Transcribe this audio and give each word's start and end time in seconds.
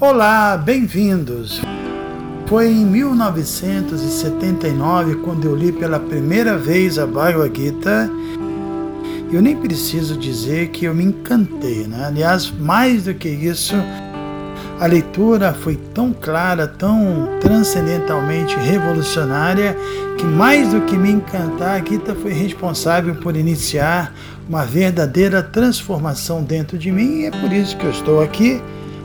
Olá, 0.00 0.56
bem-vindos. 0.56 1.60
Foi 2.46 2.68
em 2.68 2.86
1979 2.86 5.16
quando 5.16 5.44
eu 5.44 5.54
li 5.54 5.72
pela 5.72 6.00
primeira 6.00 6.56
vez 6.56 6.98
a 6.98 7.06
Bhagavad 7.06 7.54
Gita. 7.54 8.10
Eu 9.30 9.42
nem 9.42 9.54
preciso 9.54 10.16
dizer 10.16 10.68
que 10.68 10.86
eu 10.86 10.94
me 10.94 11.04
encantei, 11.04 11.86
né? 11.86 12.06
Aliás, 12.06 12.50
mais 12.50 13.04
do 13.04 13.12
que 13.12 13.28
isso, 13.28 13.74
a 14.80 14.86
leitura 14.86 15.52
foi 15.52 15.76
tão 15.92 16.14
clara, 16.14 16.66
tão 16.66 17.28
transcendentalmente 17.38 18.56
revolucionária, 18.56 19.76
que 20.16 20.24
mais 20.24 20.72
do 20.72 20.80
que 20.80 20.96
me 20.96 21.10
encantar, 21.10 21.78
a 21.78 21.84
Gita 21.84 22.14
foi 22.14 22.32
responsável 22.32 23.16
por 23.16 23.36
iniciar 23.36 24.14
uma 24.48 24.64
verdadeira 24.64 25.42
transformação 25.42 26.42
dentro 26.42 26.78
de 26.78 26.90
mim 26.90 27.20
e 27.20 27.26
é 27.26 27.30
por 27.30 27.52
isso 27.52 27.76
que 27.76 27.84
eu 27.84 27.90
estou 27.90 28.22
aqui, 28.22 28.62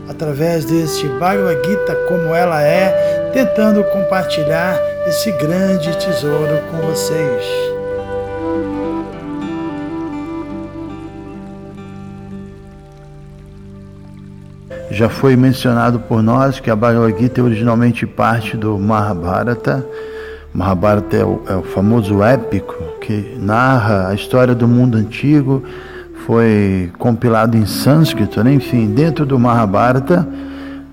através 0.08 0.64
deste 0.64 1.08
Bhagavad 1.08 1.62
Gita 1.66 1.94
como 2.08 2.34
ela 2.34 2.62
é, 2.62 3.30
tentando 3.32 3.82
compartilhar 3.84 4.78
esse 5.06 5.30
grande 5.32 5.96
tesouro 5.98 6.60
com 6.70 6.78
vocês. 6.86 7.66
Já 14.90 15.10
foi 15.10 15.36
mencionado 15.36 16.00
por 16.00 16.22
nós 16.22 16.58
que 16.58 16.70
a 16.70 16.76
Bhagavad 16.76 17.20
Gita 17.20 17.40
é 17.40 17.44
originalmente 17.44 18.06
parte 18.06 18.56
do 18.56 18.78
Mahabharata. 18.78 19.86
Mahabharata 20.54 21.16
é 21.16 21.22
o, 21.22 21.42
é 21.46 21.54
o 21.54 21.62
famoso 21.62 22.22
épico 22.22 22.74
que 23.02 23.36
narra 23.38 24.08
a 24.08 24.14
história 24.14 24.54
do 24.54 24.66
mundo 24.66 24.96
antigo, 24.96 25.62
foi 26.26 26.90
compilado 26.98 27.56
em 27.56 27.64
sânscrito, 27.64 28.42
né? 28.42 28.52
enfim, 28.52 28.88
dentro 28.88 29.24
do 29.24 29.38
Mahabharata 29.38 30.26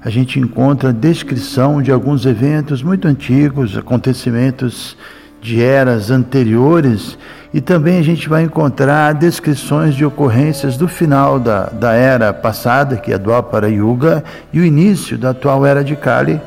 a 0.06 0.08
gente 0.08 0.40
encontra 0.40 0.94
descrição 0.94 1.82
de 1.82 1.92
alguns 1.92 2.28
eventos 2.28 2.84
muito 2.84 3.08
antigos, 3.08 3.76
acontecimentos 3.76 4.96
de 5.42 5.60
eras 5.60 6.12
anteriores 6.12 7.18
e 7.52 7.60
também 7.60 7.98
a 7.98 8.04
gente 8.04 8.30
vai 8.30 8.44
encontrar 8.44 9.12
descrições 9.14 9.96
de 9.96 10.06
ocorrências 10.06 10.78
do 10.78 10.88
final 10.88 11.40
da, 11.40 11.66
da 11.66 11.94
era 11.94 12.32
passada, 12.32 12.98
que 12.98 13.12
é 13.12 13.16
a 13.16 13.18
Dwapara 13.18 13.70
Yuga, 13.70 14.24
e 14.54 14.60
o 14.60 14.64
início 14.64 15.18
da 15.18 15.32
atual 15.32 15.66
era 15.66 15.84
de 15.84 15.96
Kali, 15.96 16.40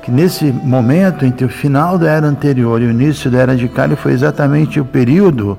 que 0.00 0.12
nesse 0.12 0.44
momento 0.44 1.24
entre 1.24 1.44
o 1.44 1.48
final 1.48 1.98
da 1.98 2.08
era 2.08 2.26
anterior 2.28 2.80
e 2.80 2.86
o 2.86 2.90
início 2.90 3.28
da 3.32 3.38
era 3.38 3.56
de 3.56 3.68
Kali 3.68 3.96
foi 3.96 4.12
exatamente 4.12 4.78
o 4.78 4.84
período 4.84 5.58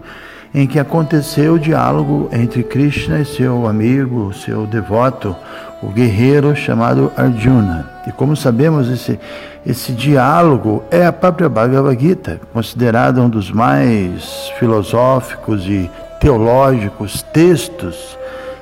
em 0.53 0.65
que 0.65 0.79
aconteceu 0.79 1.53
o 1.53 1.59
diálogo 1.59 2.29
entre 2.31 2.63
Krishna 2.63 3.19
e 3.19 3.25
seu 3.25 3.67
amigo, 3.67 4.33
seu 4.33 4.65
devoto, 4.65 5.35
o 5.81 5.87
guerreiro 5.87 6.55
chamado 6.55 7.11
Arjuna. 7.15 7.89
E 8.07 8.11
como 8.11 8.35
sabemos, 8.35 8.89
esse, 8.89 9.19
esse 9.65 9.91
diálogo 9.91 10.83
é 10.89 11.05
a 11.05 11.13
própria 11.13 11.47
Bhagavad 11.47 11.99
Gita, 11.99 12.41
considerada 12.51 13.21
um 13.21 13.29
dos 13.29 13.51
mais 13.51 14.51
filosóficos 14.57 15.65
e 15.67 15.89
teológicos 16.19 17.21
textos 17.21 18.17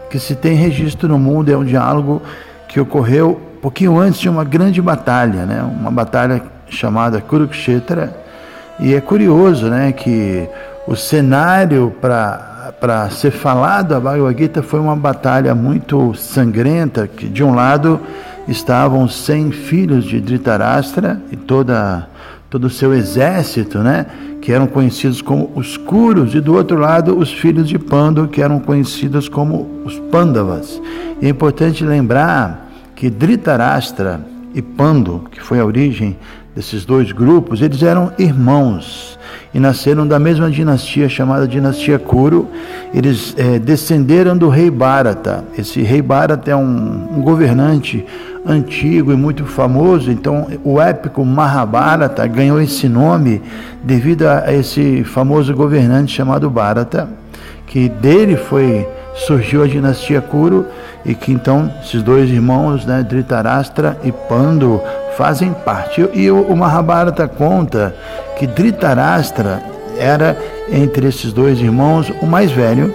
que 0.10 0.20
se 0.20 0.36
tem 0.36 0.56
registro 0.56 1.08
no 1.08 1.18
mundo. 1.18 1.52
É 1.52 1.58
um 1.58 1.66
diálogo 1.66 2.22
que 2.68 2.80
ocorreu 2.80 3.40
um 3.58 3.62
pouquinho 3.62 3.98
antes 3.98 4.20
de 4.20 4.30
uma 4.30 4.44
grande 4.44 4.82
batalha, 4.82 5.46
né? 5.46 5.62
uma 5.62 5.90
batalha 5.90 6.44
chamada 6.70 7.22
Kurukshetra. 7.22 8.16
E 8.80 8.94
é 8.94 9.02
curioso 9.02 9.68
né, 9.70 9.92
que 9.92 10.48
o 10.88 10.96
cenário 10.96 11.94
para 12.00 13.10
ser 13.12 13.32
falado 13.32 13.94
a 13.94 14.00
Bhagavad 14.00 14.38
Gita 14.42 14.64
foi 14.64 14.80
uma 14.80 14.96
batalha 14.96 15.54
muito 15.54 16.16
sangrenta, 16.16 17.06
que 17.08 17.28
de 17.28 17.44
um 17.44 17.54
lado 17.54 18.00
estavam 18.48 19.08
100 19.08 19.52
filhos 19.52 20.06
de 20.06 20.22
Dhritarashtra 20.22 21.22
e 21.30 21.36
toda 21.36 22.08
todo 22.50 22.64
o 22.64 22.70
seu 22.70 22.94
exército, 22.94 23.80
né, 23.80 24.06
que 24.42 24.54
eram 24.54 24.68
conhecidos 24.68 25.22
como 25.22 25.52
os 25.54 25.76
Kuros, 25.76 26.34
e 26.34 26.40
do 26.40 26.56
outro 26.56 26.78
lado 26.78 27.18
os 27.18 27.30
filhos 27.30 27.68
de 27.68 27.78
Pando, 27.78 28.30
que 28.30 28.42
eram 28.42 28.58
conhecidos 28.58 29.28
como 29.28 29.82
os 29.84 30.00
Pandavas. 30.10 30.82
E 31.22 31.26
é 31.26 31.30
importante 31.30 31.84
lembrar 31.84 32.70
que 32.96 33.10
Dhritarashtra 33.10 34.22
e 34.54 34.62
Pando, 34.62 35.28
que 35.30 35.42
foi 35.42 35.60
a 35.60 35.66
origem 35.66 36.16
desses 36.58 36.84
dois 36.84 37.12
grupos, 37.12 37.62
eles 37.62 37.84
eram 37.84 38.12
irmãos 38.18 39.20
e 39.54 39.60
nasceram 39.60 40.08
da 40.08 40.18
mesma 40.18 40.50
dinastia 40.50 41.08
chamada 41.08 41.48
dinastia 41.48 42.00
Kuru. 42.00 42.48
Eles 42.92 43.36
é, 43.38 43.60
descenderam 43.60 44.36
do 44.36 44.50
rei 44.50 44.72
Bharata. 44.72 45.44
Esse 45.56 45.84
rei 45.84 46.02
Bharata 46.02 46.50
é 46.50 46.56
um, 46.56 47.10
um, 47.16 47.22
governante 47.22 48.04
antigo 48.44 49.14
e 49.14 49.16
muito 49.16 49.46
famoso, 49.46 50.10
então 50.10 50.48
o 50.64 50.82
épico 50.82 51.24
Mahabharata 51.24 52.26
ganhou 52.26 52.60
esse 52.60 52.90
nome 52.90 53.40
devido 53.84 54.24
a 54.24 54.52
esse 54.52 55.04
famoso 55.04 55.54
governante 55.54 56.16
chamado 56.16 56.50
Bharata, 56.50 57.08
que 57.68 57.88
dele 57.88 58.36
foi 58.36 58.88
surgiu 59.14 59.64
a 59.64 59.68
dinastia 59.68 60.22
Kuru 60.22 60.66
e 61.06 61.14
que 61.14 61.32
então 61.32 61.72
esses 61.84 62.02
dois 62.02 62.30
irmãos, 62.30 62.86
né, 62.86 63.04
Dhritarashtra 63.04 63.98
e 64.04 64.12
Pandu, 64.12 64.82
fazem 65.18 65.52
parte. 65.52 66.08
E 66.14 66.30
o, 66.30 66.56
Mahabharata 66.56 67.28
conta 67.28 67.94
que 68.38 68.46
Dhritarashtra 68.46 69.62
era 69.98 70.38
entre 70.72 71.08
esses 71.08 71.34
dois 71.34 71.60
irmãos 71.60 72.14
o 72.22 72.28
mais 72.28 72.52
velho, 72.52 72.94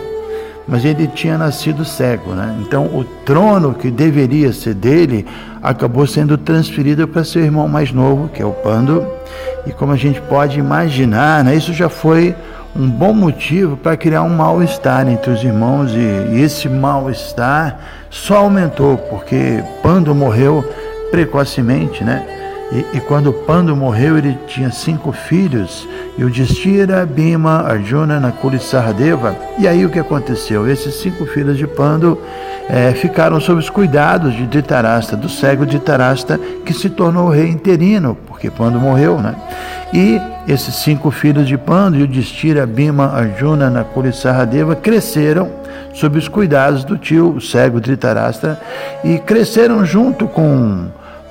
mas 0.66 0.84
ele 0.84 1.08
tinha 1.08 1.36
nascido 1.36 1.84
cego, 1.84 2.30
né? 2.30 2.56
Então 2.60 2.84
o 2.84 3.04
trono 3.26 3.74
que 3.74 3.90
deveria 3.90 4.52
ser 4.52 4.74
dele 4.74 5.26
acabou 5.60 6.06
sendo 6.06 6.38
transferido 6.38 7.08
para 7.08 7.24
seu 7.24 7.42
irmão 7.42 7.66
mais 7.66 7.90
novo, 7.90 8.28
que 8.28 8.40
é 8.40 8.46
o 8.46 8.52
Pandu. 8.52 9.04
E 9.66 9.72
como 9.72 9.92
a 9.92 9.96
gente 9.96 10.20
pode 10.20 10.60
imaginar, 10.60 11.42
né, 11.42 11.56
isso 11.56 11.72
já 11.72 11.88
foi 11.88 12.36
um 12.74 12.88
bom 12.88 13.12
motivo 13.12 13.76
para 13.76 13.96
criar 13.96 14.22
um 14.22 14.30
mal-estar 14.30 15.06
entre 15.08 15.32
os 15.32 15.42
irmãos 15.42 15.92
e, 15.92 15.98
e 16.36 16.40
esse 16.40 16.68
mal-estar 16.68 17.78
só 18.08 18.38
aumentou 18.38 18.96
porque 18.96 19.62
Pando 19.82 20.14
morreu 20.14 20.64
precocemente, 21.12 22.02
né? 22.02 22.26
E, 22.72 22.96
e, 22.96 23.00
quando 23.00 23.34
Pando 23.34 23.76
morreu, 23.76 24.16
ele 24.16 24.38
tinha 24.46 24.70
cinco 24.70 25.12
filhos, 25.12 25.86
e 26.16 26.24
o 26.24 26.30
Distira, 26.30 27.04
Bhima, 27.04 27.60
Arjuna, 27.60 28.18
Nakuli 28.18 28.58
Sahadeva. 28.58 29.36
E 29.58 29.68
aí 29.68 29.84
o 29.84 29.90
que 29.90 29.98
aconteceu? 29.98 30.66
Esses 30.66 30.94
cinco 30.94 31.26
filhos 31.26 31.58
de 31.58 31.66
Pando 31.66 32.18
é, 32.70 32.92
ficaram 32.92 33.38
sob 33.40 33.58
os 33.58 33.68
cuidados 33.68 34.34
de 34.34 34.46
Dhritarashtra, 34.46 35.18
do 35.18 35.28
cego 35.28 35.66
Dhritarashtra, 35.66 36.40
que 36.64 36.72
se 36.72 36.88
tornou 36.88 37.28
rei 37.28 37.48
interino, 37.48 38.16
porque 38.26 38.50
Pando 38.50 38.80
morreu, 38.80 39.20
né? 39.20 39.34
E 39.92 40.18
esses 40.48 40.76
cinco 40.76 41.10
filhos 41.10 41.46
de 41.46 41.58
Pando, 41.58 41.98
Yudhishthira, 41.98 42.64
Bhima, 42.64 43.12
Arjuna, 43.12 43.68
Nakuli 43.68 44.14
Sahadeva, 44.14 44.74
cresceram 44.74 45.50
sob 45.92 46.18
os 46.18 46.26
cuidados 46.26 46.84
do 46.84 46.96
tio, 46.96 47.34
o 47.34 47.40
cego 47.40 47.78
Dhritarashtra, 47.78 48.58
e 49.04 49.18
cresceram 49.18 49.84
junto 49.84 50.26
com 50.26 50.86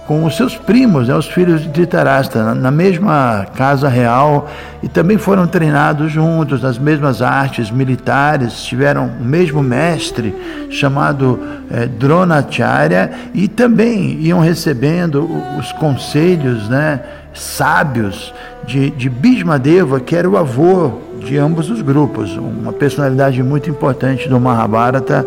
com 0.07 0.25
os 0.25 0.35
seus 0.35 0.57
primos, 0.57 1.07
né, 1.07 1.15
os 1.15 1.27
filhos 1.27 1.61
de 1.61 1.69
Dhritarashtra, 1.69 2.55
na, 2.55 2.71
mesma 2.71 3.45
casa 3.55 3.87
real, 3.87 4.49
e 4.81 4.87
também 4.87 5.17
foram 5.17 5.45
treinados 5.47 6.11
juntos 6.11 6.61
nas 6.61 6.77
mesmas 6.77 7.21
artes 7.21 7.69
militares, 7.69 8.63
tiveram 8.63 9.05
o 9.19 9.23
mesmo 9.23 9.61
mestre 9.61 10.35
chamado 10.69 11.39
é, 11.69 11.85
Dronacharya, 11.85 13.11
e 13.33 13.47
também 13.47 14.19
iam 14.21 14.39
recebendo 14.39 15.29
os 15.59 15.71
conselhos 15.73 16.67
né, 16.67 16.99
sábios 17.33 18.33
de, 18.65 18.89
de 18.89 19.09
Bhismadeva, 19.09 19.99
que 19.99 20.15
era 20.15 20.29
o 20.29 20.35
avô 20.35 20.93
de 21.19 21.37
ambos 21.37 21.69
os 21.69 21.81
grupos, 21.81 22.35
uma 22.35 22.73
personalidade 22.73 23.41
muito 23.43 23.69
importante 23.69 24.27
do 24.27 24.39
Mahabharata, 24.39 25.25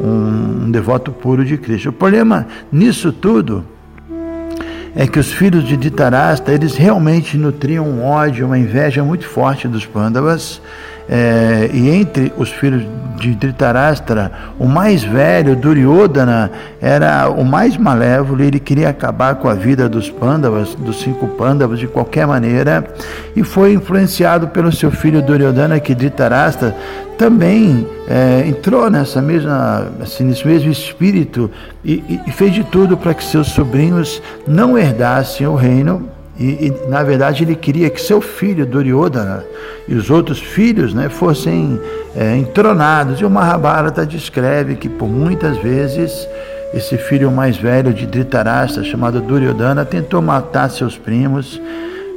um, 0.00 0.64
um 0.64 0.70
devoto 0.70 1.12
puro 1.12 1.44
de 1.44 1.56
Krishna. 1.56 1.90
O 1.90 1.94
problema 1.94 2.46
nisso 2.70 3.12
tudo 3.12 3.64
é 4.98 5.06
que 5.06 5.20
os 5.20 5.30
filhos 5.30 5.62
de 5.62 5.76
Ditarasta, 5.76 6.50
eles 6.50 6.74
realmente 6.74 7.36
nutriam 7.36 7.86
um 7.86 8.02
ódio, 8.02 8.46
uma 8.46 8.58
inveja 8.58 9.04
muito 9.04 9.28
forte 9.28 9.68
dos 9.68 9.84
Pandavas, 9.84 10.58
é, 11.08 11.70
e 11.72 11.88
entre 11.90 12.32
os 12.36 12.50
filhos 12.50 12.82
de 13.16 13.34
Dhritarashtra, 13.34 14.30
o 14.58 14.66
mais 14.66 15.02
velho, 15.02 15.56
Duryodhana, 15.56 16.50
era 16.80 17.30
o 17.30 17.44
mais 17.44 17.76
malévolo, 17.76 18.42
ele 18.42 18.60
queria 18.60 18.90
acabar 18.90 19.36
com 19.36 19.48
a 19.48 19.54
vida 19.54 19.88
dos 19.88 20.10
Pandavas, 20.10 20.74
dos 20.74 21.00
cinco 21.00 21.26
Pandavas, 21.28 21.78
de 21.78 21.86
qualquer 21.86 22.26
maneira, 22.26 22.84
e 23.34 23.42
foi 23.42 23.72
influenciado 23.72 24.48
pelo 24.48 24.70
seu 24.70 24.90
filho 24.90 25.22
Duryodhana, 25.22 25.80
que 25.80 25.94
Dhritarashtra 25.94 26.76
também 27.16 27.86
é, 28.08 28.46
entrou 28.46 28.90
nessa 28.90 29.22
mesma, 29.22 29.90
assim, 30.02 30.24
nesse 30.24 30.46
mesmo 30.46 30.70
espírito 30.70 31.50
e, 31.82 32.20
e 32.26 32.32
fez 32.32 32.52
de 32.52 32.62
tudo 32.64 32.96
para 32.96 33.14
que 33.14 33.24
seus 33.24 33.48
sobrinhos 33.48 34.22
não 34.46 34.76
herdassem 34.76 35.46
o 35.46 35.54
reino 35.54 36.15
e, 36.38 36.66
e, 36.66 36.88
na 36.88 37.02
verdade 37.02 37.44
ele 37.44 37.56
queria 37.56 37.88
que 37.88 38.00
seu 38.00 38.20
filho 38.20 38.66
Duryodhana 38.66 39.42
e 39.88 39.94
os 39.94 40.10
outros 40.10 40.38
filhos 40.38 40.92
né, 40.92 41.08
fossem 41.08 41.80
é, 42.14 42.36
entronados. 42.36 43.20
E 43.20 43.24
o 43.24 43.30
Mahabharata 43.30 44.04
descreve 44.04 44.76
que 44.76 44.88
por 44.88 45.08
muitas 45.08 45.56
vezes 45.58 46.28
esse 46.74 46.98
filho 46.98 47.30
mais 47.30 47.56
velho 47.56 47.92
de 47.94 48.06
Dhritarashtra, 48.06 48.84
chamado 48.84 49.20
Duryodhana, 49.20 49.84
tentou 49.84 50.20
matar 50.20 50.68
seus 50.68 50.98
primos. 50.98 51.60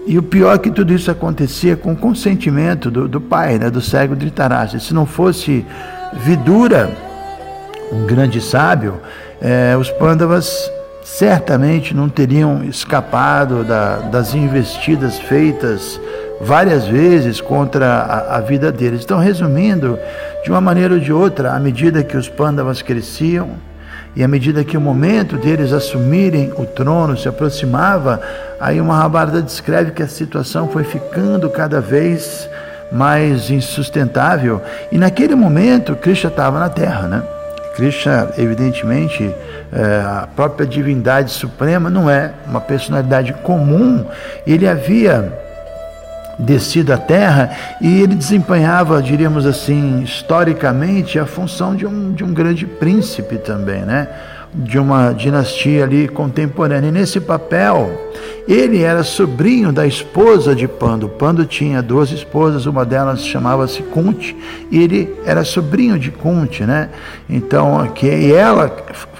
E 0.06 0.18
o 0.18 0.24
pior 0.24 0.56
é 0.56 0.58
que 0.58 0.72
tudo 0.72 0.94
isso 0.94 1.10
acontecia 1.10 1.78
com 1.78 1.96
consentimento 1.96 2.92
do, 2.92 3.08
do 3.08 3.22
pai, 3.22 3.58
né, 3.58 3.70
do 3.70 3.80
cego 3.80 4.16
Dhritarashtra. 4.16 4.80
Se 4.80 4.94
não 4.94 5.06
fosse 5.06 5.66
Vidura, 6.26 6.90
um 7.92 8.06
grande 8.06 8.42
sábio, 8.42 8.96
eh, 9.40 9.78
os 9.80 9.92
Pandavas 9.92 10.70
certamente 11.04 11.96
não 11.96 12.10
teriam 12.10 12.64
escapado 12.64 13.64
da, 13.64 13.98
das 13.98 14.34
investidas 14.34 15.18
feitas 15.18 16.00
várias 16.42 16.88
vezes 16.88 17.42
contra 17.42 17.88
a, 17.88 18.38
a, 18.38 18.42
vida 18.42 18.72
deles. 18.72 19.04
Então, 19.04 19.20
resumindo, 19.20 20.00
de 20.44 20.50
uma 20.50 20.62
maneira 20.62 20.94
ou 20.94 21.00
de 21.00 21.12
outra, 21.12 21.54
à 21.54 21.60
medida 21.60 22.04
que 22.04 22.16
os 22.16 22.30
Pandavas 22.30 22.82
cresciam 22.82 23.52
e 24.16 24.24
à 24.24 24.28
medida 24.28 24.64
que 24.64 24.78
o 24.78 24.82
momento 24.82 25.38
deles 25.38 25.74
assumirem 25.74 26.52
o 26.58 26.66
trono 26.66 27.18
se 27.18 27.28
aproximava, 27.28 28.22
aí 28.60 28.80
o 28.80 28.86
Mahabharata 28.86 29.42
descreve 29.42 29.92
que 29.92 30.04
a 30.04 30.08
situação 30.08 30.68
foi 30.68 30.84
ficando 30.84 31.50
cada 31.50 31.80
vez 31.80 32.50
mais 32.92 33.52
insustentável. 33.52 34.62
E 34.92 34.98
naquele 34.98 35.36
momento, 35.36 35.96
Krishna 35.96 36.30
estava 36.30 36.60
na 36.60 36.70
Terra, 36.70 37.08
né? 37.08 37.24
Krishna, 37.76 38.30
evidentemente, 38.38 39.34
é, 39.72 40.02
a 40.02 40.28
própria 40.36 40.66
divindade 40.66 41.32
suprema 41.32 41.90
não 41.90 42.10
é 42.10 42.32
uma 42.48 42.62
personalidade 42.62 43.34
comum. 43.44 44.06
Ele 44.46 44.68
havia 44.68 45.32
descido 46.40 46.94
à 46.94 46.98
terra 46.98 47.52
e 47.82 48.02
ele 48.02 48.16
desempenhava, 48.16 49.02
diríamos 49.02 49.46
assim, 49.46 50.02
historicamente, 50.02 51.20
a 51.20 51.26
função 51.26 51.76
de 51.76 51.86
um, 51.86 52.14
de 52.14 52.24
um 52.24 52.34
grande 52.34 52.66
príncipe 52.66 53.38
também, 53.38 53.82
né? 53.82 54.08
de 54.54 54.80
uma 54.80 55.14
dinastia 55.14 55.84
ali 55.84 56.08
contemporânea. 56.08 56.90
E 56.90 56.92
nesse 56.92 57.20
papel, 57.20 58.10
ele 58.48 58.82
era 58.82 59.04
sobrinho 59.04 59.72
da 59.72 59.86
esposa 59.86 60.56
de 60.56 60.68
Pando. 60.68 61.08
Pando 61.08 61.46
tinha 61.46 61.82
duas 61.82 62.12
esposas, 62.12 62.66
uma 62.66 62.84
delas 62.84 63.24
chamava-se 63.24 63.84
Kunti, 63.84 64.36
e 64.72 64.82
ele 64.82 65.16
era 65.26 65.44
sobrinho 65.44 66.00
de 66.00 66.10
Kunti, 66.10 66.64
né? 66.64 66.90
Então, 67.30 67.88
que 67.94 68.34
ela 68.34 68.70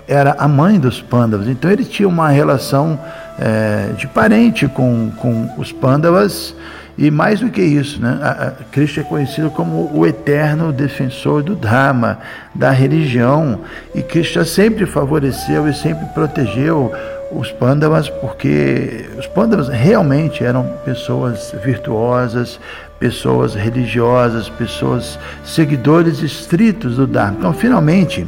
era 0.10 0.36
a 0.38 0.48
mãe 0.48 0.80
dos 0.80 1.02
Pandavas. 1.02 1.48
Então, 1.48 1.70
ele 1.72 1.86
tinha 1.86 2.10
uma 2.10 2.30
relação 2.30 3.00
é, 3.40 3.92
de 3.96 4.08
parente 4.08 4.68
com, 4.68 5.12
com 5.18 5.50
os 5.58 5.72
Pandavas 5.72 6.56
e 6.98 7.10
mais 7.10 7.40
do 7.40 7.50
que 7.50 7.62
isso, 7.62 8.02
né? 8.02 8.20
a, 8.22 8.48
a 8.48 8.52
Cristo 8.74 9.00
é 9.00 9.04
conhecido 9.04 9.50
como 9.50 9.90
o 9.94 10.06
eterno 10.06 10.74
defensor 10.74 11.42
do 11.42 11.56
Dharma, 11.56 12.20
da 12.54 12.72
religião, 12.72 13.62
e 13.96 14.02
Cristo 14.02 14.44
sempre 14.44 14.86
favoreceu 14.86 15.70
e 15.70 15.74
sempre 15.74 16.06
protegeu 16.08 16.92
os 17.32 17.54
Pandavas, 17.54 18.10
porque 18.10 19.10
os 19.18 19.28
Pandavas 19.28 19.70
realmente 19.70 20.44
eram 20.44 20.74
pessoas 20.84 21.56
virtuosas, 21.64 22.60
pessoas 23.00 23.56
religiosas, 23.56 24.50
pessoas 24.50 25.18
seguidores 25.46 26.22
estritos 26.22 26.98
do 26.98 27.08
Dharma. 27.08 27.38
Então, 27.40 27.54
finalmente, 27.54 28.28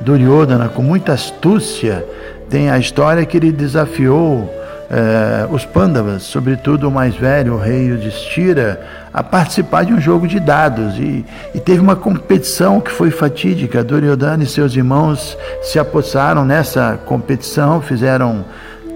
Duryodhana, 0.00 0.68
com 0.68 0.82
muita 0.82 1.12
astúcia, 1.12 2.04
tem 2.50 2.70
a 2.70 2.78
história 2.78 3.24
que 3.24 3.36
ele 3.36 3.50
desafiou 3.50 4.52
eh, 4.90 5.46
os 5.50 5.64
Pandavas, 5.64 6.22
sobretudo 6.24 6.88
o 6.88 6.90
mais 6.90 7.16
velho, 7.16 7.54
o 7.54 7.58
rei 7.58 7.86
Yudhishthira, 7.88 8.80
a 9.12 9.22
participar 9.22 9.84
de 9.84 9.92
um 9.92 10.00
jogo 10.00 10.28
de 10.28 10.38
dados. 10.38 10.98
E, 10.98 11.24
e 11.54 11.60
teve 11.60 11.80
uma 11.80 11.96
competição 11.96 12.80
que 12.80 12.90
foi 12.90 13.10
fatídica. 13.10 13.82
Duryodhana 13.82 14.44
e 14.44 14.46
seus 14.46 14.76
irmãos 14.76 15.36
se 15.62 15.78
apossaram 15.78 16.44
nessa 16.44 16.98
competição, 17.06 17.80
fizeram, 17.80 18.44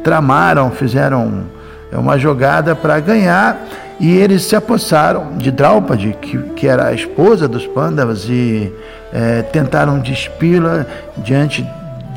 tramaram, 0.04 0.70
fizeram 0.70 1.44
uma 1.92 2.18
jogada 2.18 2.76
para 2.76 3.00
ganhar. 3.00 3.56
E 4.00 4.16
eles 4.16 4.42
se 4.42 4.54
apossaram 4.54 5.36
de 5.36 5.50
Draupadi, 5.50 6.16
que, 6.20 6.38
que 6.54 6.66
era 6.68 6.88
a 6.88 6.94
esposa 6.94 7.48
dos 7.48 7.66
Pandavas, 7.66 8.26
e 8.28 8.72
eh, 9.12 9.42
tentaram 9.52 9.98
despi-la 9.98 10.86
diante 11.16 11.66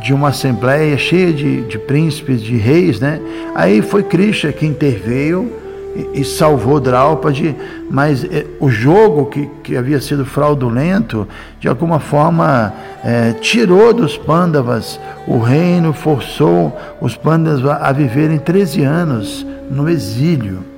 de 0.03 0.13
uma 0.13 0.29
assembleia 0.29 0.97
cheia 0.97 1.33
de, 1.33 1.61
de 1.61 1.79
príncipes, 1.79 2.41
de 2.41 2.55
reis, 2.55 2.99
né? 2.99 3.19
Aí 3.55 3.81
foi 3.81 4.03
Krishna 4.03 4.51
que 4.51 4.65
interveio 4.65 5.51
e, 5.95 6.21
e 6.21 6.23
salvou 6.23 6.79
Draupadi, 6.79 7.55
mas 7.89 8.23
eh, 8.23 8.45
o 8.59 8.69
jogo 8.69 9.25
que, 9.27 9.49
que 9.63 9.75
havia 9.75 9.99
sido 9.99 10.25
fraudulento, 10.25 11.27
de 11.59 11.67
alguma 11.67 11.99
forma 11.99 12.73
eh, 13.03 13.33
tirou 13.41 13.91
dos 13.93 14.17
Pandavas 14.17 14.99
o 15.27 15.39
reino, 15.39 15.93
forçou 15.93 16.75
os 16.99 17.15
Pandavas 17.15 17.65
a 17.65 17.91
viverem 17.91 18.37
13 18.37 18.83
anos 18.83 19.45
no 19.69 19.89
exílio. 19.89 20.70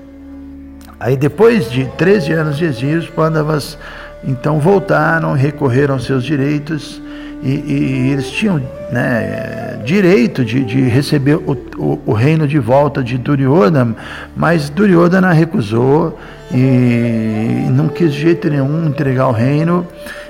Aí 1.03 1.17
depois 1.17 1.69
de 1.69 1.85
13 1.97 2.31
anos 2.31 2.57
de 2.57 2.63
exílio, 2.63 2.99
os 2.99 3.09
Pandavas 3.09 3.77
então 4.23 4.57
voltaram, 4.57 5.33
recorreram 5.33 5.95
aos 5.95 6.05
seus 6.05 6.23
direitos 6.23 7.01
e, 7.43 7.49
e 7.49 8.09
eles 8.13 8.31
tinham 8.31 8.61
né, 8.89 9.81
direito 9.83 10.45
de, 10.45 10.63
de 10.63 10.79
receber 10.83 11.35
o, 11.35 11.57
o, 11.77 12.01
o, 12.05 12.13
reino 12.13 12.47
de 12.47 12.57
volta 12.57 13.03
de 13.03 13.17
Duryodhana, 13.17 13.93
mas 14.33 14.69
Duryodhana 14.69 15.33
recusou 15.33 16.17
e 16.49 17.67
não 17.69 17.89
quis 17.89 18.13
de 18.13 18.21
jeito 18.21 18.49
nenhum 18.49 18.85
entregar 18.85 19.27
o 19.27 19.33
reino. 19.33 19.85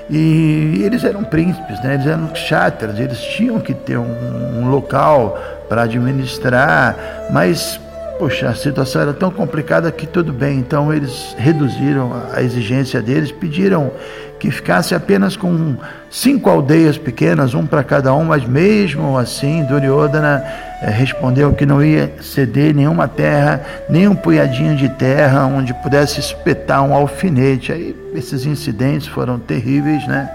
E 0.09 0.81
eles 0.83 1.03
eram 1.03 1.23
príncipes, 1.23 1.83
né? 1.83 1.93
eles 1.93 2.07
eram 2.07 2.29
kshatras, 2.29 2.99
eles 2.99 3.19
tinham 3.19 3.59
que 3.59 3.75
ter 3.75 3.99
um, 3.99 4.59
um 4.59 4.71
local 4.71 5.37
para 5.69 5.83
administrar, 5.83 6.97
mas 7.29 7.79
poxa, 8.23 8.47
a 8.47 8.55
situação 8.55 9.01
era 9.01 9.11
tão 9.11 9.29
complicada 9.29 9.91
que 9.91 10.07
tudo 10.07 10.31
bem, 10.31 10.57
então 10.57 10.93
eles 10.93 11.35
reduziram 11.37 12.13
a 12.31 12.41
exigência 12.41 13.01
deles, 13.01 13.33
pediram 13.33 13.91
que 14.39 14.49
ficasse 14.49 14.95
apenas 14.95 15.35
com 15.35 15.75
cinco 16.09 16.49
aldeias 16.49 16.97
pequenas, 16.97 17.53
um 17.53 17.65
para 17.65 17.83
cada 17.83 18.13
um, 18.13 18.23
mas 18.23 18.45
mesmo 18.45 19.17
assim 19.17 19.65
Duryodhana 19.65 20.41
eh, 20.81 20.89
respondeu 20.89 21.51
que 21.51 21.65
não 21.65 21.83
ia 21.83 22.13
ceder 22.21 22.73
nenhuma 22.73 23.09
terra, 23.09 23.61
nem 23.89 24.07
um 24.07 24.15
punhadinho 24.15 24.77
de 24.77 24.87
terra 24.87 25.45
onde 25.45 25.73
pudesse 25.73 26.21
espetar 26.21 26.81
um 26.81 26.93
alfinete. 26.93 27.73
Aí 27.73 27.93
esses 28.15 28.45
incidentes 28.45 29.05
foram 29.05 29.37
terríveis, 29.37 30.07
né? 30.07 30.29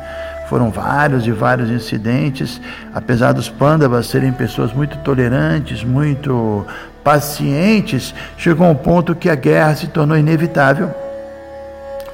Foram 0.48 0.70
vários 0.70 1.26
e 1.26 1.30
vários 1.30 1.70
incidentes, 1.70 2.58
apesar 2.94 3.32
dos 3.32 3.50
Pandavas 3.50 4.06
serem 4.06 4.32
pessoas 4.32 4.72
muito 4.72 4.96
tolerantes, 4.98 5.84
muito 5.84 6.66
pacientes, 7.04 8.14
chegou 8.36 8.68
um 8.68 8.74
ponto 8.74 9.14
que 9.14 9.30
a 9.30 9.34
guerra 9.34 9.74
se 9.74 9.86
tornou 9.88 10.16
inevitável. 10.16 10.90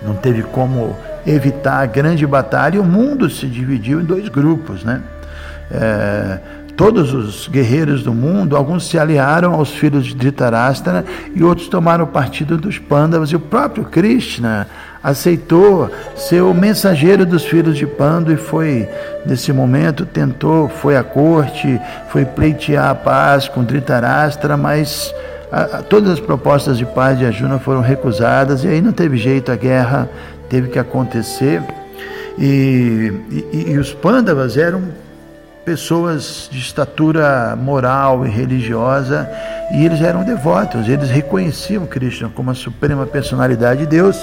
Não 0.03 0.15
teve 0.15 0.43
como 0.43 0.97
evitar 1.27 1.83
a 1.83 1.87
grande 1.87 2.27
batalha, 2.27 2.77
e 2.77 2.79
o 2.79 2.85
mundo 2.85 3.31
se 3.31 3.47
dividiu 3.47 4.01
em 4.01 4.05
dois 4.05 4.29
grupos, 4.29 4.85
né? 4.85 5.01
É, 5.71 6.39
todos 6.77 7.15
os 7.15 7.49
guerreiros 7.49 8.03
do 8.03 8.13
mundo, 8.13 8.57
alguns 8.57 8.87
se 8.87 8.99
aliaram 8.99 9.55
aos 9.55 9.71
filhos 9.71 10.05
de 10.07 10.15
Dhritarashtra 10.15 11.05
e 11.35 11.43
outros 11.43 11.69
tomaram 11.69 12.07
partido 12.07 12.57
dos 12.59 12.79
Pandavas, 12.79 13.31
e 13.31 13.37
o 13.37 13.41
próprio 13.41 13.85
Krishna 13.85 14.67
aceitou 15.05 15.91
ser 16.17 16.41
o 16.41 16.55
mensageiro 16.55 17.27
dos 17.27 17.45
filhos 17.45 17.77
de 17.77 17.87
Pando 17.87 18.33
e 18.33 18.39
foi, 18.39 18.89
nesse 19.27 19.53
momento, 19.53 20.07
tentou, 20.07 20.67
foi 20.67 20.97
à 20.97 21.05
corte, 21.05 21.79
foi 22.09 22.25
pleitear 22.25 22.89
a 22.89 22.95
paz 22.95 23.47
com 23.47 23.63
Dhritarashtra, 23.63 24.57
mas 24.57 25.15
a, 25.53 25.61
a, 25.61 25.83
todas 25.83 26.11
as 26.11 26.21
propostas 26.21 26.79
de 26.79 26.87
paz 26.87 27.19
de 27.19 27.27
Arjuna 27.27 27.59
foram 27.59 27.83
recusadas 27.83 28.65
e 28.65 28.69
aí 28.69 28.81
não 28.81 28.93
teve 28.93 29.19
jeito, 29.19 29.53
a 29.53 29.57
guerra 29.57 30.09
teve 30.49 30.69
que 30.71 30.79
acontecer. 30.79 31.63
E, 32.39 33.13
e, 33.53 33.73
e 33.73 33.79
os 33.79 33.93
Pandavas 33.93 34.57
eram 34.57 34.85
pessoas 35.67 36.49
de 36.51 36.59
estatura 36.59 37.55
moral 37.57 38.27
e 38.27 38.31
religiosa 38.31 39.29
e 39.71 39.85
eles 39.85 40.01
eram 40.01 40.25
devotos, 40.25 40.89
eles 40.89 41.11
reconheciam 41.11 41.85
Krishna 41.87 42.31
como 42.35 42.51
a 42.51 42.55
suprema 42.55 43.07
personalidade 43.07 43.81
de 43.81 43.87
Deus. 43.87 44.19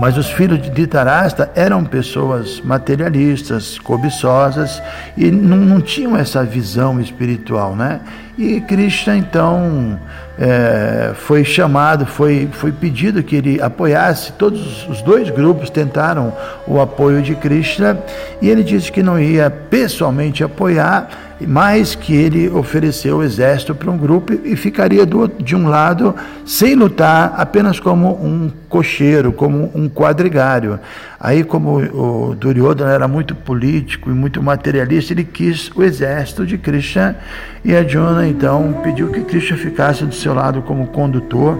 Mas 0.00 0.16
os 0.16 0.30
filhos 0.30 0.62
de 0.62 0.70
Dhritarashtra 0.70 1.50
eram 1.54 1.84
pessoas 1.84 2.58
materialistas, 2.64 3.78
cobiçosas 3.78 4.82
e 5.14 5.30
não, 5.30 5.58
não 5.58 5.78
tinham 5.78 6.16
essa 6.16 6.42
visão 6.42 6.98
espiritual, 6.98 7.76
né? 7.76 8.00
E 8.38 8.62
Krishna 8.62 9.14
então 9.14 10.00
é, 10.38 11.12
foi 11.14 11.44
chamado, 11.44 12.06
foi, 12.06 12.48
foi 12.50 12.72
pedido 12.72 13.22
que 13.22 13.36
ele 13.36 13.60
apoiasse, 13.60 14.32
todos 14.32 14.88
os 14.88 15.02
dois 15.02 15.28
grupos 15.28 15.68
tentaram 15.68 16.32
o 16.66 16.80
apoio 16.80 17.20
de 17.20 17.34
Krishna 17.34 17.98
e 18.40 18.48
ele 18.48 18.62
disse 18.62 18.90
que 18.90 19.02
não 19.02 19.20
ia 19.20 19.50
pessoalmente 19.50 20.42
apoiar, 20.42 21.10
mas 21.46 21.94
que 21.94 22.14
ele 22.14 22.48
ofereceu 22.48 23.18
o 23.18 23.22
exército 23.22 23.74
para 23.74 23.90
um 23.90 23.96
grupo 23.96 24.32
e 24.44 24.54
ficaria 24.56 25.06
do, 25.06 25.26
de 25.26 25.56
um 25.56 25.68
lado 25.68 26.14
sem 26.44 26.74
lutar, 26.74 27.34
apenas 27.36 27.80
como 27.80 28.12
um 28.22 28.50
cocheiro, 28.68 29.32
como 29.32 29.70
um 29.74 29.88
quadrigário. 29.88 30.78
Aí, 31.18 31.42
como 31.42 31.78
o 31.78 32.34
Duryodhana 32.34 32.92
era 32.92 33.08
muito 33.08 33.34
político 33.34 34.10
e 34.10 34.12
muito 34.12 34.42
materialista, 34.42 35.12
ele 35.12 35.24
quis 35.24 35.70
o 35.74 35.82
exército 35.82 36.46
de 36.46 36.58
Krishna 36.58 37.16
e 37.64 37.74
Arjuna 37.74 38.26
então 38.26 38.80
pediu 38.82 39.08
que 39.08 39.20
Krishna 39.20 39.56
ficasse 39.56 40.04
do 40.04 40.14
seu 40.14 40.34
lado 40.34 40.62
como 40.62 40.86
condutor. 40.88 41.58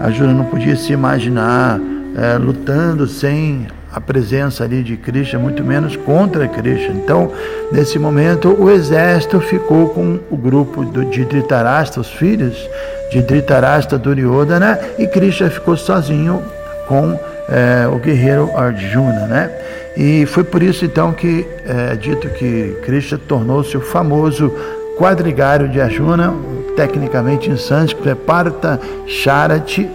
Arjuna 0.00 0.32
não 0.32 0.44
podia 0.44 0.76
se 0.76 0.92
imaginar 0.92 1.80
é, 2.16 2.38
lutando 2.38 3.06
sem 3.06 3.66
a 3.94 4.00
presença 4.00 4.64
ali 4.64 4.82
de 4.82 4.96
Krishna, 4.96 5.38
muito 5.38 5.62
menos 5.62 5.94
contra 5.94 6.48
Krishna. 6.48 6.94
Então, 6.94 7.30
nesse 7.70 7.96
momento, 7.96 8.48
o 8.60 8.68
exército 8.68 9.38
ficou 9.40 9.90
com 9.90 10.18
o 10.30 10.36
grupo 10.36 10.84
de 10.84 11.24
Dhritarashtra, 11.24 12.00
os 12.00 12.10
filhos 12.10 12.68
de 13.12 13.22
Dhritarashtra 13.22 13.96
Duryodhana, 13.96 14.80
e 14.98 15.06
Krishna 15.06 15.48
ficou 15.48 15.76
sozinho 15.76 16.42
com 16.88 17.16
é, 17.48 17.86
o 17.86 17.98
guerreiro 17.98 18.50
Arjuna, 18.56 19.26
né? 19.26 19.50
E 19.96 20.26
foi 20.26 20.42
por 20.42 20.60
isso 20.60 20.84
então 20.84 21.12
que 21.12 21.46
é 21.64 21.94
dito 21.94 22.28
que 22.30 22.76
Krishna 22.82 23.16
tornou-se 23.28 23.76
o 23.76 23.80
famoso 23.80 24.52
quadrigário 24.98 25.68
de 25.68 25.80
Arjuna, 25.80 26.34
tecnicamente 26.74 27.48
em 27.48 27.56
sânscrito 27.56 28.08
é 28.08 28.14
Parta 28.16 28.80
Charati, 29.06 29.88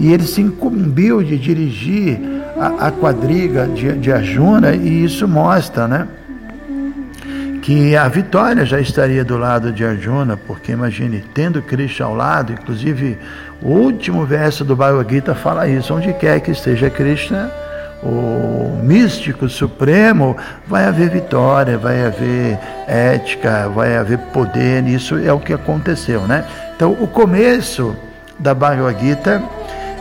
e 0.00 0.12
ele 0.12 0.24
se 0.24 0.40
incumbiu 0.40 1.22
de 1.22 1.38
dirigir 1.38 2.35
a, 2.58 2.88
a 2.88 2.90
quadriga 2.90 3.66
de, 3.66 3.92
de 3.92 4.12
Arjuna, 4.12 4.74
e 4.74 5.04
isso 5.04 5.26
mostra, 5.26 5.86
né? 5.86 6.06
que 7.66 7.96
a 7.96 8.06
vitória 8.06 8.64
já 8.64 8.78
estaria 8.78 9.24
do 9.24 9.36
lado 9.36 9.72
de 9.72 9.84
Arjuna, 9.84 10.36
porque 10.36 10.70
imagine, 10.70 11.24
tendo 11.34 11.60
Krishna 11.60 12.06
ao 12.06 12.14
lado, 12.14 12.52
inclusive 12.52 13.18
o 13.60 13.70
último 13.70 14.24
verso 14.24 14.64
do 14.64 14.76
Bhagavad 14.76 15.12
Gita 15.12 15.34
fala 15.34 15.66
isso, 15.66 15.92
onde 15.92 16.12
quer 16.12 16.38
que 16.38 16.52
esteja 16.52 16.88
Krishna, 16.88 17.50
o 18.04 18.78
místico 18.84 19.48
supremo, 19.48 20.36
vai 20.64 20.84
haver 20.84 21.10
vitória, 21.10 21.76
vai 21.76 22.06
haver 22.06 22.56
ética, 22.86 23.68
vai 23.68 23.96
haver 23.96 24.18
poder, 24.32 24.86
isso 24.86 25.18
é 25.18 25.32
o 25.32 25.40
que 25.40 25.52
aconteceu, 25.52 26.20
né? 26.20 26.44
Então, 26.76 26.92
o 26.92 27.08
começo 27.08 27.96
da 28.38 28.54
Bhagavad 28.54 29.04
Gita 29.04 29.42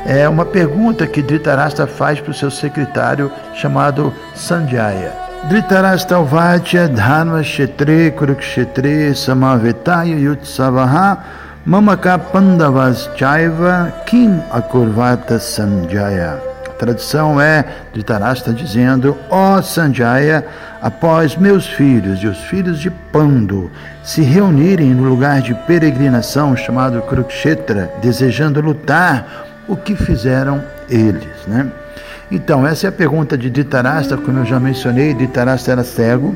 é 0.06 0.30
uma 0.30 0.46
pergunta 0.46 1.08
que 1.08 1.22
Dhritarashtra 1.22 1.88
faz 1.88 2.20
para 2.20 2.32
o 2.32 2.34
seu 2.34 2.52
secretário 2.52 3.32
chamado 3.56 4.14
Sanjaya. 4.36 5.12
Dhritarashtra 5.50 6.22
Vatya 6.22 6.88
Dharma 6.88 7.42
Kshetre 7.42 8.12
Kurukshetre 8.12 9.16
Samavetaya 9.16 10.16
Yutsavaha 10.16 11.24
Mamaka 11.66 12.18
Pandavas 12.20 13.10
Chaiva 13.16 13.92
Kim 14.06 14.40
Akurvata 14.52 15.40
Sanjaya. 15.40 16.40
A 16.68 16.72
tradução 16.78 17.40
é 17.40 17.64
Dhritarashtra 17.94 18.54
dizendo: 18.54 19.18
Ó 19.30 19.58
oh 19.58 19.62
Sanjaya, 19.64 20.46
após 20.82 21.36
meus 21.36 21.66
filhos 21.68 22.20
e 22.22 22.28
os 22.28 22.40
filhos 22.46 22.80
de 22.80 22.90
Pando 22.90 23.72
se 24.04 24.22
reunirem 24.22 24.94
no 24.94 25.08
lugar 25.08 25.42
de 25.42 25.54
peregrinação 25.54 26.56
chamado 26.56 27.02
Kurukshetra, 27.02 27.92
desejando 28.02 28.62
lutar, 28.62 29.45
o 29.68 29.76
que 29.76 29.96
fizeram 29.96 30.64
eles, 30.90 31.46
né? 31.48 31.72
Então, 32.32 32.66
essa 32.66 32.88
é 32.88 32.90
a 32.90 32.92
pergunta 32.92 33.38
de 33.38 33.50
Ditarasta, 33.50 34.18
como 34.18 34.40
eu 34.40 34.46
já 34.46 34.60
mencionei, 34.60 35.14
Ditarasta 35.14 35.72
era 35.72 35.84
cego 35.84 36.36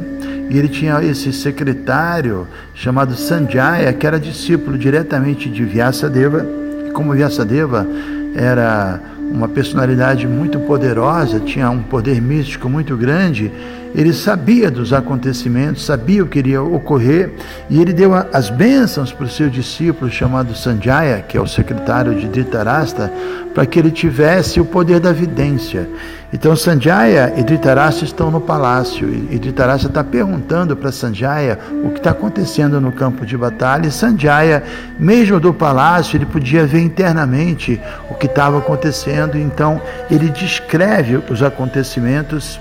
e 0.49 0.57
ele 0.57 0.67
tinha 0.67 1.01
esse 1.03 1.31
secretário 1.31 2.47
chamado 2.73 3.15
Sanjaya, 3.15 3.93
que 3.93 4.05
era 4.05 4.19
discípulo 4.19 4.77
diretamente 4.77 5.47
de 5.47 5.63
Vyasadeva. 5.63 6.45
E 6.87 6.91
como 6.91 7.13
Vyasadeva 7.13 7.87
era 8.35 8.99
uma 9.31 9.47
personalidade 9.47 10.27
muito 10.27 10.59
poderosa, 10.59 11.39
tinha 11.39 11.69
um 11.69 11.81
poder 11.81 12.21
místico 12.21 12.67
muito 12.67 12.97
grande, 12.97 13.51
ele 13.95 14.13
sabia 14.13 14.69
dos 14.69 14.93
acontecimentos, 14.93 15.83
sabia 15.83 16.23
o 16.23 16.27
que 16.27 16.39
iria 16.39 16.61
ocorrer, 16.61 17.31
e 17.69 17.81
ele 17.81 17.91
deu 17.91 18.13
as 18.13 18.49
bênçãos 18.49 19.11
para 19.11 19.25
o 19.25 19.29
seu 19.29 19.49
discípulo 19.49 20.11
chamado 20.11 20.55
Sanjaya, 20.55 21.23
que 21.27 21.37
é 21.37 21.41
o 21.41 21.47
secretário 21.47 22.13
de 22.15 22.27
Dhritarashtra, 22.27 23.11
para 23.53 23.65
que 23.65 23.79
ele 23.79 23.91
tivesse 23.91 24.59
o 24.59 24.65
poder 24.65 24.99
da 24.99 25.11
vidência. 25.11 25.89
Então 26.31 26.55
Sanjaya 26.55 27.33
e 27.37 27.43
Dhritarashtra 27.43 28.05
estão 28.05 28.29
no 28.29 28.39
palácio, 28.39 29.09
e 29.09 29.39
Dhritarashtra 29.39 29.89
está 29.89 30.03
perguntando 30.03 30.75
para 30.75 30.91
Sanjaya 30.91 31.57
o 31.83 31.89
que 31.89 31.97
está 31.97 32.11
acontecendo 32.11 32.79
no 32.79 32.91
campo 32.91 33.25
de 33.25 33.35
batalha, 33.35 33.87
e 33.87 33.91
Sanjaya, 33.91 34.63
mesmo 34.99 35.39
do 35.39 35.51
palácio, 35.51 36.17
ele 36.17 36.27
podia 36.27 36.67
ver 36.67 36.81
internamente 36.81 37.81
o 38.11 38.13
que 38.13 38.27
estava 38.27 38.59
acontecendo, 38.59 39.37
então 39.37 39.81
ele 40.09 40.29
descreve 40.29 41.19
os 41.29 41.41
acontecimentos 41.41 42.59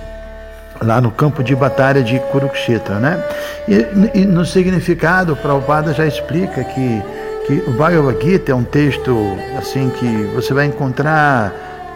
lá 0.81 1.01
no 1.01 1.11
campo 1.11 1.43
de 1.43 1.55
batalha 1.55 2.03
de 2.03 2.19
Kurukshetra, 2.31 2.99
né? 2.99 3.23
E, 3.69 4.21
e 4.21 4.25
no 4.25 4.47
significado, 4.47 5.35
o 5.35 5.37
Prabhupada 5.37 5.93
já 5.93 6.07
explica 6.07 6.65
que, 6.65 7.03
que 7.47 7.65
o 7.67 7.73
Bhagavad 7.73 8.19
Gita 8.25 8.53
é 8.53 8.55
um 8.55 8.65
texto 8.65 9.37
assim 9.59 9.91
que 9.91 10.07
você 10.35 10.55
vai 10.55 10.67
encontrar 10.67 11.53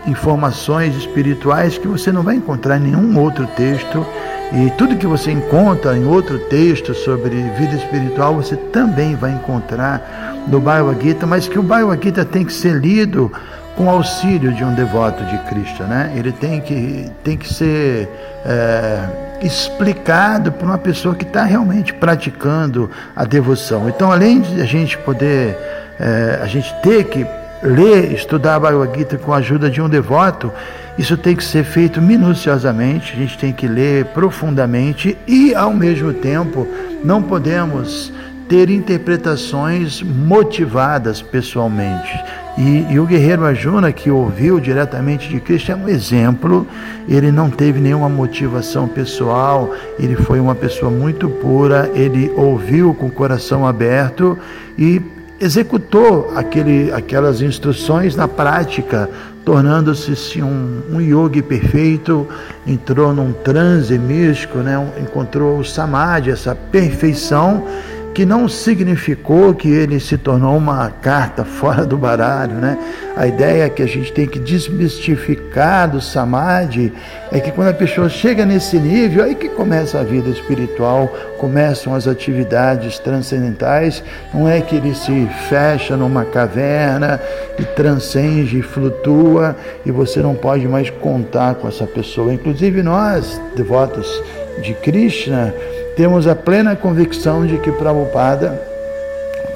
informações 0.07 0.97
espirituais 0.97 1.79
que 1.79 1.87
você 1.87 2.11
não 2.11 2.23
vai 2.23 2.37
encontrar 2.37 2.79
em 2.79 2.91
nenhum 2.91 3.19
outro 3.19 3.47
texto 3.49 4.05
e 4.53 4.71
tudo 4.73 4.97
que 4.97 5.07
você 5.07 5.31
encontra 5.31 5.97
em 5.97 6.05
outro 6.05 6.39
texto 6.39 6.95
sobre 6.95 7.37
vida 7.57 7.75
espiritual 7.75 8.35
você 8.35 8.57
também 8.57 9.15
vai 9.15 9.33
encontrar 9.33 10.35
no 10.47 10.61
Bhagavad 10.61 11.03
Gita, 11.03 11.27
mas 11.27 11.49
que 11.49 11.59
o 11.59 11.63
Bhagavad 11.63 12.03
Gita 12.03 12.25
tem 12.25 12.45
que 12.45 12.53
ser 12.53 12.75
lido 12.75 13.33
com 13.77 13.89
auxílio 13.89 14.53
de 14.53 14.63
um 14.63 14.75
devoto 14.75 15.25
de 15.25 15.39
Cristo, 15.49 15.83
né? 15.85 16.13
Ele 16.15 16.31
tem 16.31 16.61
que, 16.61 17.11
tem 17.25 17.39
que 17.39 17.53
ser 17.53 18.09
é, 18.45 19.09
explicado 19.41 20.53
por 20.53 20.67
uma 20.67 20.79
pessoa 20.79 21.15
que 21.15 21.25
está 21.25 21.45
realmente 21.45 21.93
praticando 21.95 22.91
a 23.17 23.25
devoção. 23.25 23.89
Então, 23.89 24.13
além 24.13 24.41
de 24.41 24.61
a 24.61 24.67
gente 24.67 24.99
poder, 24.99 25.57
é, 25.99 26.41
a 26.43 26.47
gente 26.47 26.73
ter 26.83 27.05
que 27.05 27.27
ler, 27.63 28.13
estudar 28.13 28.57
a 28.57 28.61
Bhagavad 28.61 28.99
Gita 28.99 29.17
com 29.17 29.33
a 29.33 29.37
ajuda 29.37 29.71
de 29.71 29.81
um 29.81 29.89
devoto, 29.89 30.53
isso 30.99 31.17
tem 31.17 31.35
que 31.35 31.45
ser 31.45 31.65
feito 31.65 32.03
minuciosamente, 32.03 33.13
a 33.13 33.17
gente 33.17 33.39
tem 33.39 33.53
que 33.53 33.67
ler 33.67 34.07
profundamente 34.07 35.17
e, 35.27 35.55
ao 35.55 35.73
mesmo 35.73 36.13
tempo, 36.13 36.67
não 37.03 37.23
podemos 37.23 38.13
ter 38.49 38.69
interpretações 38.69 40.03
motivadas 40.03 41.23
pessoalmente. 41.23 42.13
E, 42.59 42.87
e, 42.91 43.01
o 43.01 43.07
guerreiro 43.07 43.47
Arjuna, 43.47 43.91
que 43.93 44.11
ouviu 44.11 44.61
diretamente 44.61 45.27
de 45.27 45.41
Cristo, 45.41 45.73
é 45.73 45.75
um 45.75 45.89
exemplo. 45.89 46.67
Ele 47.09 47.33
não 47.33 47.49
teve 47.49 47.81
nenhuma 47.81 48.11
motivação 48.11 48.87
pessoal, 48.87 49.75
ele 49.99 50.17
foi 50.17 50.39
uma 50.39 50.55
pessoa 50.55 50.91
muito 50.91 51.31
pura, 51.31 51.91
ele 51.95 52.31
ouviu 52.37 52.93
com 52.93 53.07
o 53.07 53.11
coração 53.11 53.67
aberto 53.67 54.39
e 54.77 55.01
executou 55.43 56.33
aquele, 56.37 56.93
aquelas 56.93 57.43
instruções 57.43 58.15
na 58.15 58.29
prática, 58.29 59.11
tornando-se 59.45 60.41
um, 60.41 60.83
um 60.89 61.01
yogi 61.01 61.43
perfeito, 61.43 62.29
entrou 62.65 63.13
num 63.13 63.33
transe 63.33 63.99
místico, 63.99 64.59
né? 64.59 64.75
encontrou 65.01 65.59
o 65.59 65.65
samadhi, 65.65 66.31
essa 66.31 66.55
perfeição 66.55 67.67
que 68.15 68.27
não 68.27 68.49
significou 68.49 69.55
que 69.55 69.71
ele 69.71 69.99
se 69.99 70.19
tornou 70.19 70.57
uma 70.57 70.91
carta 70.91 71.45
fora 71.45 71.87
do 71.87 71.97
baralho, 71.97 72.55
né? 72.55 72.79
A 73.17 73.27
ideia 73.27 73.69
que 73.69 73.83
a 73.83 73.87
gente 73.87 74.13
tem 74.13 74.27
que 74.27 74.39
desmistificar 74.39 75.91
do 75.91 76.01
samadhi 76.01 76.93
é 77.31 77.41
que 77.41 77.51
quando 77.51 77.69
a 77.69 77.75
pessoa 77.75 78.09
chega 78.09 78.45
nesse 78.45 78.79
nível, 78.79 79.25
aí 79.25 79.35
que 79.35 79.49
começa 79.49 79.99
a 79.99 80.03
vida 80.03 80.29
espiritual, 80.29 81.09
começam 81.39 81.95
as 81.95 82.07
atividades 82.07 82.99
transcendentais, 82.99 84.03
não 84.33 84.49
é 84.49 84.61
que 84.61 84.77
ele 84.77 84.95
se 84.95 85.27
fecha 85.49 85.97
numa 85.97 86.25
caverna 86.25 87.21
e 87.59 87.65
transcende 87.65 88.63
flutua 88.63 89.57
e 89.85 89.91
você 89.91 90.21
não 90.21 90.35
pode 90.35 90.69
mais 90.69 90.91
contar 90.91 91.55
com 91.55 91.69
essa 91.69 91.87
pessoa. 91.87 92.33
Inclusive 92.33 92.83
nós, 92.83 93.41
devotos 93.57 94.23
de 94.63 94.75
Krishna, 94.75 95.55
temos 95.97 96.27
a 96.27 96.35
plena 96.35 96.75
convicção 96.75 97.47
de 97.47 97.59
que 97.59 97.71
Prabhupada, 97.71 98.61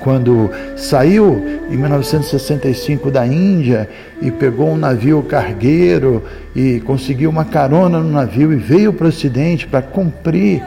quando 0.02 0.50
saiu 0.76 1.60
em 1.70 1.76
1965 1.76 3.10
da 3.10 3.26
Índia 3.26 3.88
e 4.20 4.30
pegou 4.30 4.70
um 4.70 4.76
navio 4.76 5.22
cargueiro 5.22 6.22
e 6.54 6.80
conseguiu 6.80 7.30
uma 7.30 7.44
carona 7.44 7.98
no 7.98 8.10
navio 8.10 8.52
e 8.52 8.56
veio 8.56 8.92
para 8.92 9.06
o 9.06 9.08
Ocidente 9.08 9.66
para 9.66 9.82
cumprir 9.82 10.62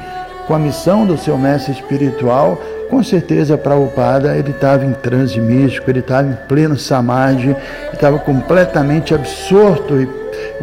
com 0.48 0.56
a 0.56 0.60
missão 0.60 1.06
do 1.06 1.16
seu 1.16 1.38
mestre 1.38 1.74
espiritual, 1.74 2.60
com 2.90 3.04
certeza 3.04 3.56
Prabhupada 3.56 4.36
ele 4.36 4.50
estava 4.50 4.84
em 4.84 4.94
transe 4.94 5.40
místico, 5.40 5.92
ele 5.92 6.00
estava 6.00 6.28
em 6.28 6.38
pleno 6.48 6.76
samadhi, 6.76 7.56
estava 7.94 8.18
completamente 8.18 9.14
absorto 9.14 10.02
e 10.02 10.08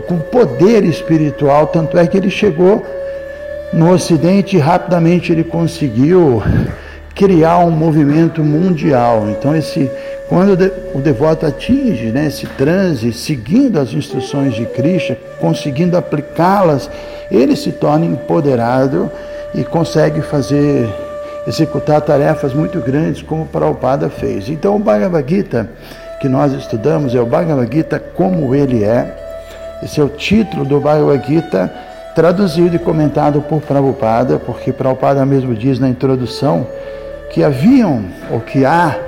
com 0.09 0.19
poder 0.19 0.85
espiritual, 0.85 1.69
tanto 1.69 1.97
é 1.97 2.07
que 2.07 2.19
ele 2.19 2.31
chegou 2.31 2.85
no 3.73 3.93
Ocidente 3.93 4.59
rapidamente 4.59 5.33
ele 5.33 5.45
conseguiu 5.45 6.43
criar 7.15 7.59
um 7.59 7.71
movimento 7.71 8.43
mundial. 8.43 9.29
Então 9.31 9.55
esse 9.55 9.91
quando 10.29 10.53
o 10.93 11.01
devoto 11.01 11.47
atinge 11.47 12.07
né, 12.07 12.27
esse 12.27 12.47
transe, 12.47 13.13
seguindo 13.13 13.79
as 13.79 13.93
instruções 13.93 14.55
de 14.55 14.67
Krishna, 14.67 15.17
conseguindo 15.41 15.97
aplicá-las, 15.97 16.91
ele 17.31 17.55
se 17.55 17.71
torna 17.71 18.07
empoderado 18.07 19.11
e 19.55 19.63
consegue 19.63 20.21
fazer, 20.23 20.89
executar 21.47 22.01
tarefas 22.01 22.53
muito 22.53 22.81
grandes, 22.81 23.23
como 23.23 23.43
o 23.43 23.47
Prabhupada 23.47 24.11
fez. 24.11 24.49
Então, 24.49 24.75
o 24.75 24.81
Bhagavad 24.81 25.25
Gita 25.33 25.71
que 26.21 26.29
nós 26.29 26.53
estudamos 26.53 27.15
é 27.15 27.21
o 27.21 27.27
Bhagavad 27.27 27.73
Gita 27.73 27.99
como 28.01 28.55
ele 28.55 28.85
é. 28.85 29.15
Esse 29.83 30.01
é 30.01 30.05
o 30.05 30.09
título 30.09 30.65
do 30.65 30.81
Bhagavad 30.81 31.27
Gita, 31.27 31.73
traduzido 32.17 32.75
e 32.75 32.79
comentado 32.79 33.43
por 33.43 33.61
Prabhupada, 33.61 34.39
porque 34.39 34.73
Prabhupada 34.73 35.27
mesmo 35.27 35.55
diz 35.55 35.79
na 35.79 35.87
introdução 35.87 36.67
que 37.29 37.45
haviam, 37.45 38.07
ou 38.33 38.41
que 38.41 38.65
há, 38.65 38.99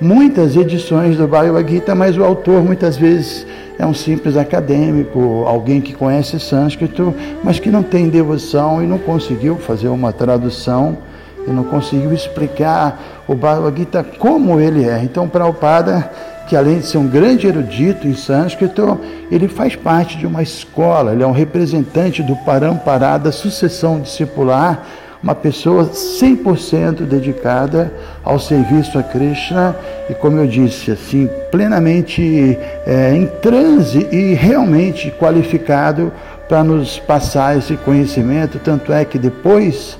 muitas 0.00 0.54
edições 0.54 1.16
do 1.16 1.26
Bhagavad 1.26 1.68
Gita, 1.68 1.92
mas 1.92 2.16
o 2.16 2.22
autor 2.22 2.62
muitas 2.62 2.96
vezes 2.96 3.44
é 3.76 3.84
um 3.84 3.92
simples 3.92 4.36
acadêmico, 4.36 5.44
alguém 5.44 5.80
que 5.80 5.92
conhece 5.92 6.38
sânscrito, 6.38 7.12
mas 7.42 7.58
que 7.58 7.68
não 7.68 7.82
tem 7.82 8.08
devoção 8.08 8.80
e 8.80 8.86
não 8.86 8.98
conseguiu 8.98 9.56
fazer 9.56 9.88
uma 9.88 10.12
tradução 10.12 10.98
e 11.46 11.50
não 11.50 11.64
conseguiu 11.64 12.12
explicar 12.12 13.22
o 13.26 13.34
Bhagavad 13.34 13.78
Gita 13.78 14.04
como 14.18 14.60
ele 14.60 14.88
é. 14.88 15.02
Então, 15.02 15.28
Prabhupada, 15.28 16.10
que 16.46 16.56
além 16.56 16.78
de 16.78 16.86
ser 16.86 16.98
um 16.98 17.06
grande 17.06 17.46
erudito 17.46 18.06
em 18.06 18.14
sânscrito, 18.14 19.00
ele 19.30 19.48
faz 19.48 19.74
parte 19.74 20.18
de 20.18 20.26
uma 20.26 20.42
escola, 20.42 21.12
ele 21.12 21.22
é 21.22 21.26
um 21.26 21.32
representante 21.32 22.22
do 22.22 22.36
Parampará, 22.36 23.18
da 23.18 23.32
sucessão 23.32 24.00
discipular, 24.00 24.84
uma 25.22 25.34
pessoa 25.36 25.84
100% 25.84 27.06
dedicada 27.06 27.92
ao 28.24 28.40
serviço 28.40 28.98
a 28.98 29.02
Krishna 29.04 29.76
e, 30.10 30.14
como 30.14 30.38
eu 30.38 30.46
disse, 30.48 30.90
assim, 30.90 31.30
plenamente 31.50 32.58
é, 32.84 33.14
em 33.14 33.26
transe 33.40 34.08
e 34.10 34.34
realmente 34.34 35.12
qualificado 35.12 36.12
para 36.48 36.64
nos 36.64 36.98
passar 36.98 37.56
esse 37.56 37.76
conhecimento. 37.76 38.58
Tanto 38.58 38.92
é 38.92 39.04
que 39.04 39.16
depois 39.16 39.96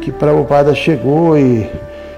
que 0.00 0.12
Prabhupada 0.12 0.74
chegou 0.74 1.36
e, 1.38 1.70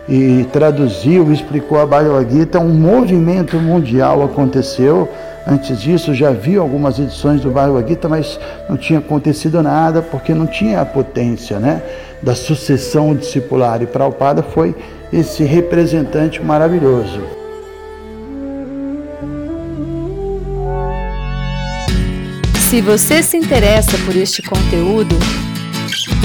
e 0.08 0.46
traduziu, 0.52 1.32
explicou 1.32 1.80
a 1.80 1.86
Bhagavad 1.86 2.32
Gita, 2.32 2.58
um 2.58 2.74
movimento 2.74 3.56
mundial 3.56 4.22
aconteceu 4.22 5.08
Antes 5.46 5.80
disso, 5.80 6.14
já 6.14 6.28
havia 6.28 6.60
algumas 6.60 6.98
edições 6.98 7.40
do 7.40 7.50
Bhagavad 7.50 7.88
Gita, 7.88 8.08
mas 8.08 8.38
não 8.68 8.76
tinha 8.76 8.98
acontecido 8.98 9.62
nada 9.62 10.02
porque 10.02 10.34
não 10.34 10.46
tinha 10.46 10.80
a 10.80 10.84
potência 10.84 11.58
né, 11.58 11.82
da 12.22 12.34
sucessão 12.34 13.14
discipular. 13.14 13.82
E 13.82 13.86
Prabhupada 13.86 14.42
foi 14.42 14.74
esse 15.12 15.42
representante 15.42 16.42
maravilhoso. 16.42 17.20
Se 22.68 22.80
você 22.80 23.22
se 23.22 23.36
interessa 23.36 23.98
por 24.06 24.14
este 24.14 24.42
conteúdo, 24.42 25.16